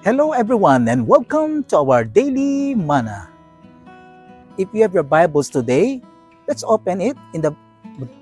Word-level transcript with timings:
Hello, 0.00 0.32
everyone, 0.32 0.88
and 0.88 1.06
welcome 1.06 1.60
to 1.64 1.76
our 1.76 2.04
daily 2.04 2.74
manna. 2.74 3.28
If 4.56 4.72
you 4.72 4.80
have 4.80 4.94
your 4.96 5.04
Bibles 5.04 5.50
today, 5.50 6.00
let's 6.48 6.64
open 6.64 7.02
it 7.02 7.18
in 7.34 7.42
the 7.42 7.52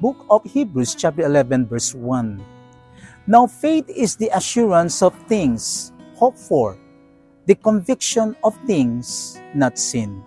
book 0.02 0.26
of 0.28 0.42
Hebrews, 0.42 0.96
chapter 0.96 1.22
11, 1.22 1.70
verse 1.70 1.94
1. 1.94 2.42
Now, 3.28 3.46
faith 3.46 3.88
is 3.94 4.16
the 4.16 4.26
assurance 4.34 5.02
of 5.02 5.14
things 5.30 5.92
hoped 6.16 6.40
for, 6.42 6.76
the 7.46 7.54
conviction 7.54 8.34
of 8.42 8.58
things 8.66 9.38
not 9.54 9.78
seen. 9.78 10.20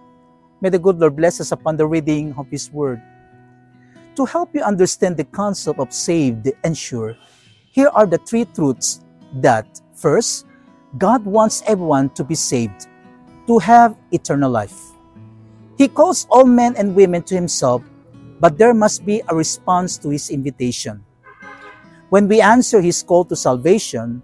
May 0.61 0.69
the 0.69 0.79
good 0.79 0.99
Lord 0.99 1.17
bless 1.17 1.41
us 1.41 1.51
upon 1.51 1.75
the 1.75 1.85
reading 1.85 2.33
of 2.37 2.47
His 2.47 2.71
Word. 2.71 3.01
To 4.15 4.23
help 4.23 4.55
you 4.55 4.63
understand 4.63 5.17
the 5.17 5.25
concept 5.25 5.79
of 5.79 5.91
saved 5.91 6.47
and 6.63 6.77
sure, 6.77 7.17
here 7.71 7.89
are 7.89 8.07
the 8.07 8.19
three 8.19 8.45
truths 8.45 9.03
that, 9.43 9.67
first, 9.93 10.45
God 10.97 11.23
wants 11.23 11.63
everyone 11.67 12.09
to 12.19 12.23
be 12.23 12.35
saved, 12.35 12.87
to 13.47 13.59
have 13.59 13.95
eternal 14.11 14.51
life. 14.51 14.91
He 15.77 15.87
calls 15.87 16.27
all 16.29 16.45
men 16.45 16.75
and 16.75 16.95
women 16.95 17.23
to 17.23 17.35
Himself, 17.35 17.81
but 18.41 18.57
there 18.57 18.73
must 18.73 19.05
be 19.05 19.21
a 19.29 19.35
response 19.35 19.97
to 19.99 20.09
His 20.09 20.29
invitation. 20.29 21.03
When 22.09 22.27
we 22.27 22.41
answer 22.41 22.81
His 22.81 23.01
call 23.03 23.23
to 23.25 23.35
salvation, 23.37 24.21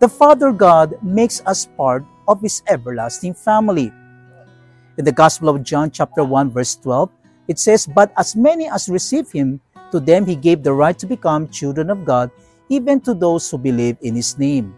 the 0.00 0.08
Father 0.08 0.52
God 0.52 0.96
makes 1.02 1.42
us 1.44 1.68
part 1.76 2.04
of 2.26 2.40
His 2.40 2.62
everlasting 2.66 3.34
family. 3.34 3.92
In 4.96 5.04
the 5.04 5.12
Gospel 5.12 5.50
of 5.50 5.62
John, 5.62 5.90
chapter 5.90 6.24
1, 6.24 6.50
verse 6.50 6.76
12, 6.76 7.10
it 7.48 7.58
says, 7.58 7.86
But 7.86 8.10
as 8.16 8.34
many 8.34 8.70
as 8.70 8.88
receive 8.88 9.30
Him, 9.30 9.60
to 9.92 10.00
them 10.00 10.24
He 10.24 10.34
gave 10.34 10.62
the 10.62 10.72
right 10.72 10.98
to 10.98 11.06
become 11.06 11.48
children 11.50 11.90
of 11.90 12.06
God, 12.06 12.30
even 12.70 13.00
to 13.02 13.12
those 13.12 13.50
who 13.50 13.58
believe 13.58 13.98
in 14.00 14.16
His 14.16 14.38
name. 14.38 14.74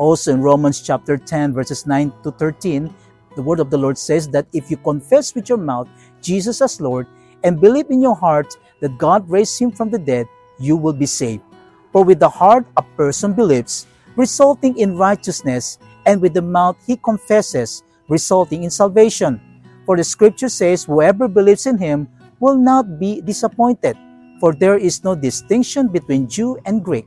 Also 0.00 0.32
in 0.32 0.40
Romans 0.40 0.80
chapter 0.80 1.18
10, 1.18 1.52
verses 1.52 1.86
9 1.86 2.10
to 2.22 2.30
13, 2.32 2.88
the 3.36 3.42
word 3.42 3.60
of 3.60 3.68
the 3.68 3.76
Lord 3.76 3.98
says 3.98 4.26
that 4.30 4.46
if 4.54 4.70
you 4.70 4.78
confess 4.78 5.34
with 5.34 5.50
your 5.50 5.58
mouth 5.58 5.88
Jesus 6.22 6.62
as 6.62 6.80
Lord 6.80 7.06
and 7.44 7.60
believe 7.60 7.90
in 7.90 8.00
your 8.00 8.16
heart 8.16 8.56
that 8.80 8.96
God 8.96 9.28
raised 9.28 9.60
him 9.60 9.70
from 9.70 9.90
the 9.90 9.98
dead, 9.98 10.26
you 10.58 10.74
will 10.74 10.94
be 10.94 11.04
saved. 11.04 11.44
For 11.92 12.02
with 12.02 12.18
the 12.18 12.30
heart 12.30 12.64
a 12.78 12.82
person 12.96 13.34
believes, 13.34 13.86
resulting 14.16 14.78
in 14.78 14.96
righteousness, 14.96 15.78
and 16.06 16.22
with 16.22 16.32
the 16.32 16.40
mouth 16.40 16.80
he 16.86 16.96
confesses, 16.96 17.82
resulting 18.08 18.64
in 18.64 18.70
salvation. 18.70 19.38
For 19.84 19.98
the 19.98 20.04
scripture 20.04 20.48
says, 20.48 20.84
Whoever 20.84 21.28
believes 21.28 21.66
in 21.66 21.76
him 21.76 22.08
will 22.40 22.56
not 22.56 22.98
be 22.98 23.20
disappointed, 23.20 23.98
for 24.40 24.54
there 24.54 24.78
is 24.78 25.04
no 25.04 25.14
distinction 25.14 25.88
between 25.88 26.26
Jew 26.26 26.56
and 26.64 26.82
Greek. 26.82 27.06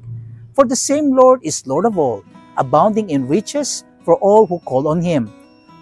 For 0.54 0.64
the 0.64 0.76
same 0.76 1.18
Lord 1.18 1.40
is 1.42 1.66
Lord 1.66 1.86
of 1.86 1.98
all 1.98 2.24
abounding 2.58 3.10
in 3.10 3.28
riches 3.28 3.84
for 4.04 4.16
all 4.18 4.46
who 4.46 4.60
call 4.60 4.88
on 4.88 5.02
him. 5.02 5.32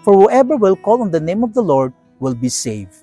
For 0.04 0.14
whoever 0.14 0.56
will 0.56 0.76
call 0.76 1.02
on 1.02 1.10
the 1.10 1.20
name 1.20 1.44
of 1.44 1.54
the 1.54 1.62
Lord 1.62 1.92
will 2.18 2.34
be 2.34 2.48
saved. 2.48 2.96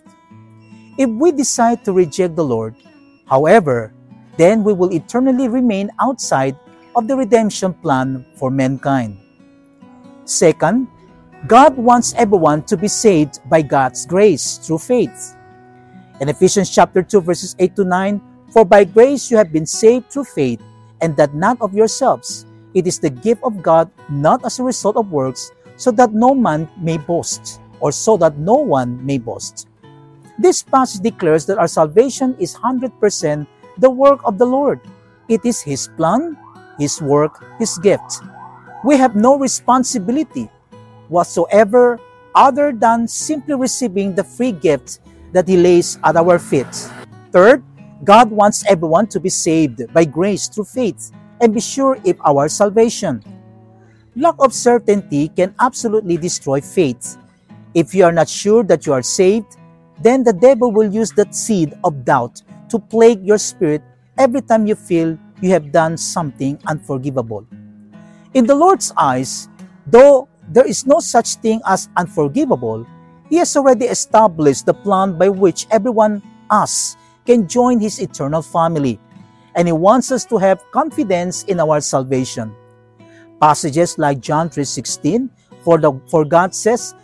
If 0.98 1.10
we 1.10 1.32
decide 1.32 1.86
to 1.86 1.94
reject 1.94 2.36
the 2.36 2.44
Lord, 2.44 2.76
however, 3.26 3.94
then 4.38 4.64
we 4.64 4.74
will 4.74 4.94
eternally 4.94 5.48
remain 5.48 5.92
outside 6.00 6.58
of 6.96 7.08
the 7.08 7.16
redemption 7.16 7.74
plan 7.74 8.26
for 8.36 8.52
mankind. 8.52 9.20
Second, 10.26 10.88
God 11.48 11.78
wants 11.78 12.14
everyone 12.18 12.64
to 12.64 12.76
be 12.76 12.88
saved 12.88 13.40
by 13.48 13.62
God's 13.62 14.06
grace 14.06 14.58
through 14.58 14.80
faith. 14.80 15.36
In 16.20 16.28
Ephesians 16.28 16.70
chapter 16.70 17.02
2 17.02 17.22
verses 17.22 17.56
8 17.60 17.76
to 17.78 17.84
9, 17.86 18.22
For 18.52 18.66
by 18.66 18.84
grace 18.84 19.32
you 19.32 19.38
have 19.38 19.54
been 19.54 19.66
saved 19.66 20.12
through 20.12 20.26
faith, 20.26 20.60
and 21.00 21.16
that 21.16 21.34
not 21.34 21.56
of 21.62 21.74
yourselves. 21.74 22.46
It 22.74 22.86
is 22.86 23.00
the 23.00 23.10
gift 23.10 23.42
of 23.44 23.64
God, 23.64 23.90
not 24.10 24.46
as 24.46 24.60
a 24.60 24.64
result 24.64 24.98
of 24.98 25.12
works, 25.12 25.52
so 25.76 25.92
that 25.92 26.14
no 26.14 26.36
man 26.36 26.70
may 26.78 26.98
boast, 26.98 27.62
or 27.80 27.92
so 27.92 28.18
that 28.18 28.38
no 28.38 28.56
one 28.56 29.04
may 29.06 29.18
boast. 29.18 29.68
This 30.38 30.62
passage 30.62 31.02
declares 31.02 31.46
that 31.48 31.58
our 31.58 31.68
salvation 31.68 32.36
is 32.40 32.56
100% 32.56 33.48
the 33.78 33.90
work 33.90 34.20
of 34.24 34.38
the 34.38 34.46
Lord. 34.46 34.80
It 35.28 35.44
is 35.46 35.62
His 35.62 35.90
plan, 35.98 36.38
His 36.78 37.02
work, 37.02 37.44
His 37.58 37.78
gift. 37.80 38.22
We 38.84 38.98
have 38.98 39.16
no 39.16 39.38
responsibility 39.38 40.50
whatsoever 41.08 42.00
other 42.36 42.72
than 42.72 43.08
simply 43.08 43.56
receiving 43.56 44.16
the 44.16 44.24
free 44.24 44.52
gift 44.52 45.00
that 45.34 45.48
He 45.48 45.58
lays 45.58 45.98
at 46.04 46.16
our 46.16 46.40
feet. 46.40 46.72
Third, 47.32 47.64
God 48.04 48.32
wants 48.32 48.64
everyone 48.70 49.08
to 49.08 49.20
be 49.20 49.30
saved 49.30 49.92
by 49.94 50.06
grace 50.06 50.48
through 50.48 50.66
faith 50.66 51.12
and 51.42 51.54
be 51.54 51.60
sure 51.60 51.98
of 52.06 52.22
our 52.26 52.50
salvation. 52.50 53.24
Lack 54.16 54.36
of 54.40 54.54
certainty 54.54 55.30
can 55.30 55.56
absolutely 55.60 56.18
destroy 56.18 56.62
faith. 56.62 57.18
If 57.74 57.94
you 57.94 58.04
are 58.04 58.12
not 58.12 58.28
sure 58.28 58.64
that 58.64 58.86
you 58.86 58.94
are 58.94 59.04
saved, 59.04 59.58
then 60.02 60.24
the 60.24 60.34
devil 60.34 60.72
will 60.72 60.92
use 60.92 61.12
that 61.14 61.36
seed 61.36 61.74
of 61.84 62.04
doubt 62.06 62.42
to 62.70 62.80
plague 62.80 63.26
your 63.26 63.38
spirit 63.38 63.82
every 64.18 64.42
time 64.42 64.66
you 64.66 64.76
feel 64.76 65.18
you 65.42 65.50
have 65.52 65.72
done 65.72 65.98
something 65.98 66.60
unforgivable. 66.68 67.46
In 68.34 68.46
the 68.46 68.56
Lord's 68.56 68.92
eyes, 68.98 69.50
though 69.88 70.28
there 70.50 70.66
is 70.66 70.86
no 70.86 71.00
such 71.00 71.36
thing 71.36 71.62
as 71.66 71.90
unforgivable, 71.96 72.86
He 73.30 73.38
has 73.38 73.56
already 73.56 73.86
established 73.86 74.66
the 74.66 74.74
plan 74.74 75.18
by 75.18 75.30
which 75.30 75.68
everyone 75.70 76.22
us 76.50 76.98
can 77.26 77.48
join 77.48 77.80
His 77.80 78.00
eternal 78.00 78.42
family 78.42 79.00
and 79.60 79.68
He 79.68 79.74
wants 79.74 80.10
us 80.10 80.24
to 80.24 80.38
have 80.38 80.64
confidence 80.72 81.44
in 81.44 81.60
our 81.60 81.82
salvation. 81.82 82.56
Passages 83.42 83.98
like 83.98 84.22
John 84.22 84.50
3.16, 84.50 85.30
for, 85.66 85.78
the, 85.78 85.92
for 86.08 86.24
God 86.24 86.56
says, 86.56 86.96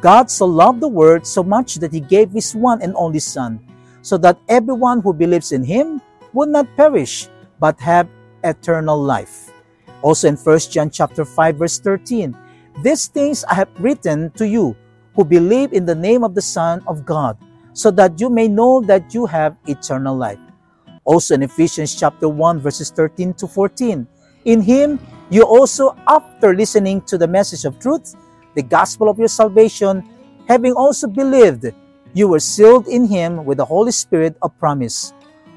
God 0.00 0.30
so 0.30 0.46
loved 0.46 0.80
the 0.80 0.88
world 0.88 1.26
so 1.26 1.42
much 1.42 1.74
that 1.76 1.92
He 1.92 2.00
gave 2.00 2.30
His 2.30 2.56
one 2.56 2.80
and 2.80 2.94
only 2.96 3.18
Son, 3.18 3.60
so 4.00 4.16
that 4.24 4.40
everyone 4.48 5.02
who 5.02 5.12
believes 5.12 5.52
in 5.52 5.62
Him 5.62 6.00
will 6.32 6.48
not 6.48 6.66
perish, 6.76 7.28
but 7.60 7.78
have 7.78 8.08
eternal 8.42 8.98
life. 8.98 9.52
Also 10.00 10.28
in 10.28 10.36
1 10.36 10.58
John 10.70 10.88
chapter 10.88 11.26
5, 11.26 11.56
verse 11.56 11.78
13, 11.78 12.34
These 12.82 13.08
things 13.08 13.44
I 13.44 13.54
have 13.54 13.68
written 13.78 14.30
to 14.40 14.48
you 14.48 14.74
who 15.14 15.26
believe 15.26 15.74
in 15.74 15.84
the 15.84 15.94
name 15.94 16.24
of 16.24 16.34
the 16.34 16.40
Son 16.40 16.82
of 16.86 17.04
God, 17.04 17.36
so 17.74 17.90
that 17.90 18.18
you 18.18 18.30
may 18.30 18.48
know 18.48 18.80
that 18.80 19.12
you 19.12 19.26
have 19.26 19.58
eternal 19.66 20.16
life. 20.16 20.40
Also 21.04 21.34
in 21.34 21.42
Ephesians 21.42 21.98
chapter 21.98 22.28
1 22.28 22.60
verses 22.60 22.90
13 22.90 23.34
to 23.34 23.46
14. 23.46 24.06
In 24.44 24.60
him 24.60 24.98
you 25.30 25.42
also 25.42 25.96
after 26.06 26.54
listening 26.54 27.00
to 27.02 27.16
the 27.16 27.26
message 27.26 27.64
of 27.64 27.78
truth, 27.78 28.14
the 28.54 28.62
gospel 28.62 29.08
of 29.08 29.18
your 29.18 29.28
salvation, 29.28 30.04
having 30.46 30.72
also 30.72 31.08
believed, 31.08 31.72
you 32.12 32.28
were 32.28 32.40
sealed 32.40 32.86
in 32.88 33.06
him 33.06 33.44
with 33.44 33.58
the 33.58 33.64
Holy 33.64 33.92
Spirit 33.92 34.36
of 34.42 34.56
promise, 34.58 35.14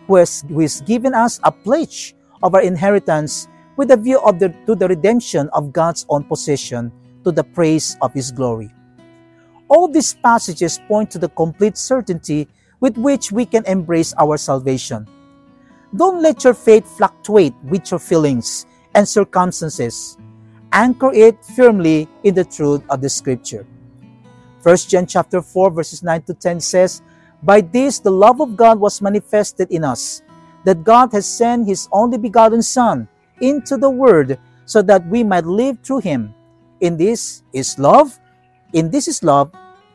who 0.07 0.15
has, 0.15 0.45
who 0.47 0.61
has 0.61 0.79
given 0.81 1.13
us 1.13 1.39
a 1.43 1.51
pledge 1.51 2.15
of 2.41 2.55
our 2.55 2.61
inheritance 2.61 3.47
with 3.75 3.91
a 3.91 3.97
view 3.97 4.19
of 4.21 4.39
the, 4.39 4.55
to 4.65 4.75
the 4.75 4.87
redemption 4.87 5.49
of 5.51 5.73
God's 5.73 6.05
own 6.09 6.23
possession 6.23 6.91
to 7.25 7.31
the 7.31 7.43
praise 7.43 7.97
of 8.01 8.13
his 8.13 8.31
glory. 8.31 8.71
All 9.67 9.87
these 9.87 10.13
passages 10.13 10.79
point 10.87 11.11
to 11.11 11.19
the 11.19 11.29
complete 11.29 11.75
certainty 11.75 12.47
with 12.79 12.97
which 12.97 13.31
we 13.31 13.45
can 13.45 13.65
embrace 13.65 14.13
our 14.17 14.37
salvation. 14.37 15.07
Don't 15.93 16.21
let 16.21 16.43
your 16.43 16.53
faith 16.53 16.87
fluctuate 16.97 17.53
with 17.63 17.91
your 17.91 17.99
feelings 17.99 18.65
and 18.93 19.07
circumstances. 19.07 20.17
Anchor 20.71 21.13
it 21.13 21.43
firmly 21.43 22.07
in 22.23 22.35
the 22.35 22.45
truth 22.45 22.81
of 22.89 23.01
the 23.01 23.09
scripture. 23.09 23.65
1 24.63 24.77
John 24.89 25.05
chapter 25.05 25.41
4 25.41 25.71
verses 25.71 26.01
9 26.01 26.23
to 26.23 26.33
10 26.33 26.59
says, 26.59 27.01
By 27.43 27.61
this 27.61 27.99
the 27.99 28.11
love 28.11 28.41
of 28.41 28.57
God 28.57 28.79
was 28.79 29.01
manifested 29.01 29.69
in 29.71 29.83
us, 29.83 30.23
that 30.63 30.83
God 30.83 31.11
has 31.11 31.27
sent 31.27 31.67
his 31.67 31.87
only 31.91 32.17
begotten 32.17 32.61
Son 32.61 33.07
into 33.41 33.77
the 33.77 33.89
world 33.89 34.37
so 34.65 34.81
that 34.81 35.05
we 35.07 35.23
might 35.23 35.45
live 35.45 35.77
through 35.83 35.99
him. 35.99 36.33
In 36.81 36.97
this 36.97 37.43
is 37.53 37.77
love. 37.77 38.19
In 38.73 38.89
this 38.89 39.07
is 39.07 39.23
love, 39.23 39.53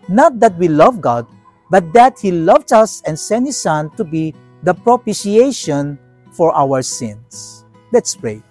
not 0.09 0.41
that 0.41 0.57
we 0.57 0.69
love 0.69 1.03
God, 1.03 1.27
but 1.71 1.93
that 1.93 2.19
he 2.19 2.33
loved 2.33 2.73
us 2.73 3.03
and 3.05 3.19
sent 3.19 3.47
his 3.47 3.61
Son 3.61 3.91
to 3.97 4.05
be 4.05 4.35
the 4.63 4.75
propitiation 4.75 5.99
for 6.33 6.55
our 6.55 6.83
sins. 6.83 7.65
Let's 7.93 8.15
pray. 8.15 8.43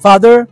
Father, 0.00 0.48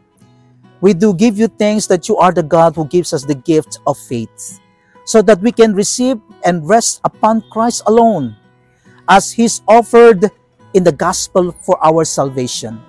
we 0.80 0.94
do 0.94 1.12
give 1.14 1.38
you 1.38 1.48
thanks 1.48 1.86
that 1.86 2.08
you 2.08 2.16
are 2.16 2.32
the 2.32 2.42
God 2.42 2.76
who 2.76 2.86
gives 2.86 3.12
us 3.12 3.24
the 3.24 3.34
gift 3.34 3.78
of 3.86 3.98
faith, 3.98 4.60
so 5.04 5.22
that 5.22 5.40
we 5.40 5.52
can 5.52 5.74
receive 5.74 6.20
and 6.44 6.66
rest 6.68 7.00
upon 7.04 7.44
Christ 7.50 7.82
alone, 7.86 8.36
as 9.08 9.32
He's 9.32 9.62
offered 9.68 10.30
in 10.72 10.84
the 10.84 10.92
gospel 10.92 11.52
for 11.52 11.76
our 11.84 12.04
salvation. 12.04 12.80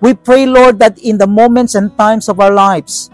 We 0.00 0.14
pray, 0.14 0.46
Lord, 0.46 0.78
that 0.78 0.98
in 0.98 1.18
the 1.18 1.26
moments 1.26 1.74
and 1.74 1.96
times 1.98 2.28
of 2.28 2.40
our 2.40 2.52
lives 2.52 3.10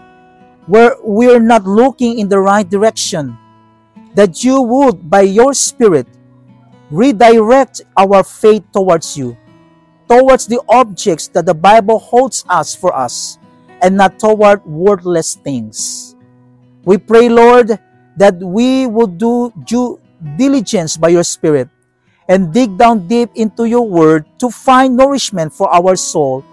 where 0.67 0.95
we're 1.01 1.39
not 1.39 1.63
looking 1.65 2.19
in 2.19 2.29
the 2.29 2.39
right 2.39 2.67
direction, 2.69 3.37
that 4.15 4.43
you 4.43 4.61
would, 4.61 5.09
by 5.09 5.21
your 5.21 5.53
Spirit, 5.53 6.07
redirect 6.89 7.81
our 7.95 8.23
faith 8.23 8.63
towards 8.71 9.17
you, 9.17 9.37
towards 10.07 10.47
the 10.47 10.61
objects 10.69 11.27
that 11.29 11.45
the 11.45 11.53
Bible 11.53 11.99
holds 11.99 12.45
us 12.49 12.75
for 12.75 12.95
us, 12.95 13.37
and 13.81 13.95
not 13.95 14.19
toward 14.19 14.65
worthless 14.65 15.35
things. 15.35 16.15
We 16.85 16.97
pray, 16.97 17.29
Lord, 17.29 17.77
that 18.17 18.35
we 18.39 18.87
will 18.87 19.07
do 19.07 19.53
due 19.65 19.99
diligence 20.37 20.97
by 20.97 21.09
your 21.09 21.23
Spirit 21.23 21.69
and 22.27 22.51
dig 22.53 22.77
down 22.77 23.07
deep 23.07 23.29
into 23.35 23.65
your 23.65 23.87
word 23.87 24.25
to 24.39 24.49
find 24.49 24.97
nourishment 24.97 25.53
for 25.53 25.69
our 25.73 25.95
soul 25.95 26.43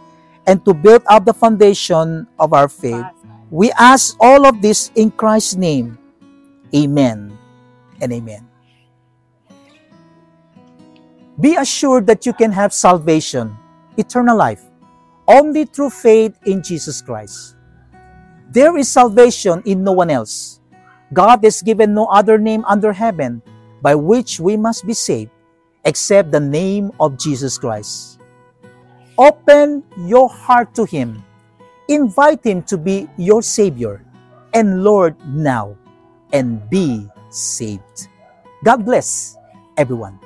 and 0.47 0.65
to 0.65 0.75
build 0.75 1.03
up 1.07 1.25
the 1.25 1.35
foundation 1.35 2.27
of 2.39 2.53
our 2.53 2.69
faith. 2.69 3.07
We 3.51 3.73
ask 3.73 4.17
all 4.21 4.47
of 4.47 4.61
this 4.61 4.91
in 4.95 5.11
Christ's 5.11 5.57
name. 5.57 5.99
Amen 6.75 7.37
and 8.01 8.13
amen. 8.13 8.54
Be 11.41 11.57
assured 11.57 12.07
that 12.07 12.27
you 12.27 12.33
can 12.33 12.53
have 12.53 12.73
salvation, 12.73 13.57
eternal 13.97 14.37
life, 14.37 14.63
only 15.27 15.65
through 15.65 15.91
faith 15.91 16.39
in 16.47 16.63
Jesus 16.63 17.03
Christ. 17.03 17.57
There 18.51 18.77
is 18.79 18.89
salvation 18.89 19.63
in 19.67 19.83
no 19.83 19.93
one 19.93 20.11
else. 20.11 20.61
God 21.13 21.43
has 21.43 21.63
given 21.63 21.95
no 21.95 22.07
other 22.07 22.39
name 22.39 22.65
under 22.67 22.93
heaven 22.93 23.43
by 23.83 23.95
which 23.95 24.39
we 24.39 24.57
must 24.57 24.87
be 24.87 24.95
saved 24.95 25.31
except 25.85 26.31
the 26.31 26.41
name 26.41 26.93
of 27.01 27.19
Jesus 27.19 27.59
Christ. 27.59 28.21
Open 29.19 29.83
your 30.07 30.29
heart 30.29 30.75
to 30.75 30.85
Him. 30.85 31.23
Invite 31.89 32.45
Him 32.45 32.63
to 32.65 32.79
be 32.79 33.09
your 33.17 33.43
Savior 33.43 34.05
and 34.55 34.83
Lord 34.83 35.15
now 35.27 35.77
and 36.33 36.63
be 36.71 37.09
saved. 37.31 38.09
God 38.65 38.85
bless 38.85 39.37
everyone. 39.77 40.19